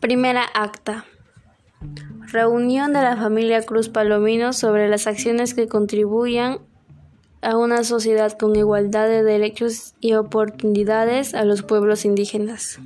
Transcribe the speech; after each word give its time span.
Primera 0.00 0.44
acta. 0.54 1.04
Reunión 2.32 2.92
de 2.92 3.02
la 3.02 3.16
familia 3.16 3.62
Cruz 3.62 3.88
Palomino 3.88 4.52
sobre 4.52 4.88
las 4.88 5.06
acciones 5.06 5.54
que 5.54 5.68
contribuyan 5.68 6.58
a 7.42 7.56
una 7.56 7.84
sociedad 7.84 8.36
con 8.38 8.54
igualdad 8.56 9.08
de 9.08 9.22
derechos 9.22 9.94
y 10.00 10.14
oportunidades 10.14 11.34
a 11.34 11.44
los 11.44 11.62
pueblos 11.62 12.04
indígenas. 12.04 12.78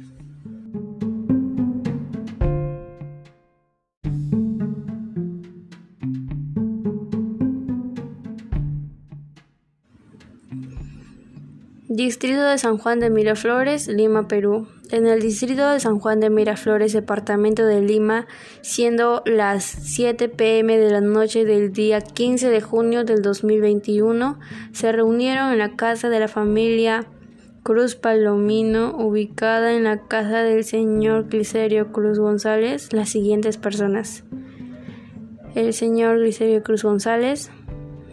Distrito 11.88 12.42
de 12.42 12.56
San 12.56 12.78
Juan 12.78 12.98
de 12.98 13.10
Miraflores, 13.10 13.88
Lima, 13.88 14.26
Perú. 14.26 14.66
En 14.90 15.06
el 15.06 15.20
distrito 15.20 15.68
de 15.68 15.80
San 15.80 15.98
Juan 15.98 16.18
de 16.18 16.30
Miraflores, 16.30 16.94
departamento 16.94 17.66
de 17.66 17.82
Lima, 17.82 18.26
siendo 18.62 19.22
las 19.26 19.64
7 19.64 20.30
pm 20.30 20.78
de 20.78 20.90
la 20.90 21.02
noche 21.02 21.44
del 21.44 21.74
día 21.74 22.00
15 22.00 22.48
de 22.48 22.62
junio 22.62 23.04
del 23.04 23.20
2021, 23.20 24.40
se 24.72 24.92
reunieron 24.92 25.52
en 25.52 25.58
la 25.58 25.76
casa 25.76 26.08
de 26.08 26.20
la 26.20 26.28
familia 26.28 27.04
Cruz 27.62 27.96
Palomino, 27.96 28.96
ubicada 28.96 29.74
en 29.74 29.84
la 29.84 30.06
casa 30.06 30.42
del 30.42 30.64
señor 30.64 31.28
Glicerio 31.28 31.92
Cruz 31.92 32.18
González, 32.18 32.94
las 32.94 33.10
siguientes 33.10 33.58
personas. 33.58 34.24
El 35.54 35.74
señor 35.74 36.18
Glicerio 36.18 36.62
Cruz 36.62 36.82
González, 36.82 37.50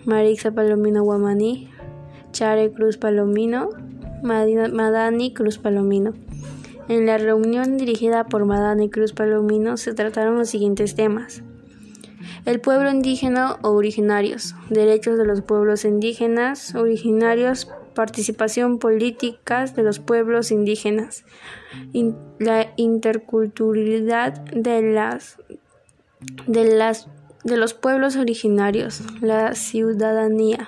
Marixa 0.03 0.51
Palomino 0.51 1.03
Guamaní, 1.03 1.70
Chare 2.31 2.71
Cruz 2.71 2.97
Palomino, 2.97 3.69
Madani 4.23 5.33
Cruz 5.33 5.57
Palomino. 5.57 6.13
En 6.87 7.05
la 7.05 7.17
reunión 7.17 7.77
dirigida 7.77 8.25
por 8.25 8.45
Madani 8.45 8.89
Cruz 8.89 9.13
Palomino 9.13 9.77
se 9.77 9.93
trataron 9.93 10.37
los 10.37 10.49
siguientes 10.49 10.95
temas. 10.95 11.43
El 12.45 12.59
pueblo 12.59 12.89
indígena 12.89 13.57
o 13.61 13.69
originarios, 13.69 14.55
derechos 14.69 15.17
de 15.17 15.25
los 15.25 15.41
pueblos 15.41 15.85
indígenas, 15.85 16.75
originarios, 16.75 17.69
participación 17.93 18.79
política 18.79 19.65
de 19.65 19.83
los 19.83 19.99
pueblos 19.99 20.51
indígenas, 20.51 21.23
la 22.39 22.73
interculturalidad 22.77 24.33
de 24.51 24.81
las 24.81 25.37
de 26.47 26.75
las 26.75 27.07
de 27.43 27.57
los 27.57 27.73
pueblos 27.73 28.15
originarios, 28.15 29.01
la 29.21 29.55
ciudadanía 29.55 30.67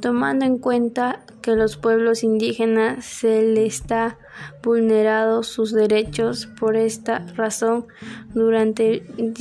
tomando 0.00 0.44
en 0.44 0.58
cuenta 0.58 1.20
que 1.42 1.54
los 1.56 1.76
pueblos 1.76 2.22
indígenas 2.22 3.04
se 3.04 3.42
les 3.42 3.74
está 3.74 4.18
vulnerado 4.62 5.42
sus 5.42 5.72
derechos. 5.72 6.46
Por 6.46 6.76
esta 6.76 7.26
razón, 7.36 7.86
durante 8.34 9.04
el 9.16 9.34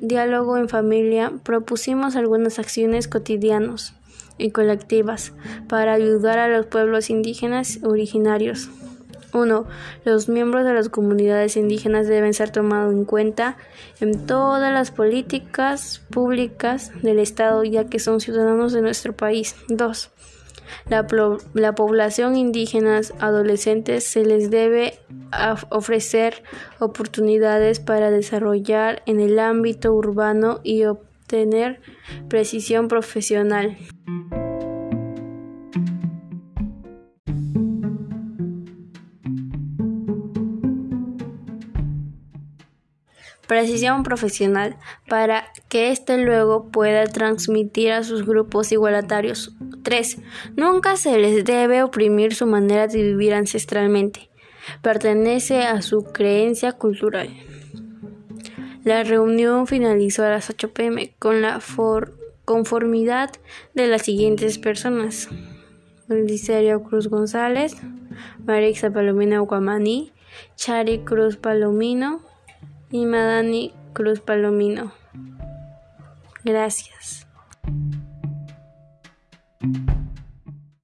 diálogo 0.00 0.56
en 0.56 0.68
familia 0.68 1.32
propusimos 1.42 2.16
algunas 2.16 2.58
acciones 2.58 3.08
cotidianas 3.08 3.94
y 4.38 4.50
colectivas 4.50 5.32
para 5.68 5.92
ayudar 5.92 6.38
a 6.38 6.48
los 6.48 6.66
pueblos 6.66 7.10
indígenas 7.10 7.80
originarios. 7.82 8.70
1. 9.32 9.66
Los 10.04 10.28
miembros 10.28 10.64
de 10.64 10.74
las 10.74 10.88
comunidades 10.88 11.56
indígenas 11.56 12.06
deben 12.06 12.34
ser 12.34 12.50
tomados 12.50 12.92
en 12.92 13.04
cuenta 13.04 13.56
en 14.00 14.26
todas 14.26 14.72
las 14.72 14.90
políticas 14.90 16.02
públicas 16.10 16.92
del 17.02 17.18
Estado, 17.18 17.64
ya 17.64 17.86
que 17.86 17.98
son 17.98 18.20
ciudadanos 18.20 18.72
de 18.72 18.82
nuestro 18.82 19.12
país. 19.14 19.56
2. 19.68 20.10
La, 20.88 21.06
la, 21.54 21.74
población 21.74 22.36
indígena 22.36 23.00
adolescentes 23.20 24.04
se 24.04 24.24
les 24.24 24.50
debe 24.50 24.98
ofrecer 25.70 26.42
oportunidades 26.78 27.78
para 27.78 28.10
desarrollar 28.10 29.02
en 29.06 29.20
el 29.20 29.38
ámbito 29.38 29.92
urbano 29.92 30.60
y 30.62 30.84
obtener 30.84 31.80
precisión 32.28 32.88
profesional. 32.88 33.76
Precisión 43.46 44.02
profesional 44.02 44.76
para 45.08 45.44
que 45.68 45.90
éste 45.90 46.18
luego 46.18 46.70
pueda 46.70 47.04
transmitir 47.06 47.92
a 47.92 48.04
sus 48.04 48.24
grupos 48.24 48.72
igualitarios. 48.72 49.54
3. 49.82 50.18
Nunca 50.56 50.96
se 50.96 51.18
les 51.18 51.44
debe 51.44 51.82
oprimir 51.82 52.34
su 52.34 52.46
manera 52.46 52.86
de 52.86 53.02
vivir 53.02 53.34
ancestralmente. 53.34 54.30
Pertenece 54.80 55.62
a 55.62 55.82
su 55.82 56.04
creencia 56.04 56.72
cultural. 56.72 57.28
La 58.84 59.04
reunión 59.04 59.66
finalizó 59.66 60.24
a 60.24 60.30
las 60.30 60.50
8 60.50 60.72
pm 60.72 61.14
con 61.18 61.42
la 61.42 61.60
conformidad 62.44 63.30
de 63.74 63.86
las 63.86 64.02
siguientes 64.02 64.58
personas. 64.58 65.28
Licerio 66.08 66.82
Cruz 66.82 67.08
González, 67.08 67.76
Marixa 68.44 68.90
Palomino 68.90 69.44
Guamaní, 69.46 70.12
Chari 70.56 70.98
Cruz 71.00 71.36
Palomino, 71.36 72.20
y 72.92 73.06
Madani 73.06 73.74
Cruz 73.94 74.20
Palomino. 74.20 74.92
Gracias. 76.44 77.26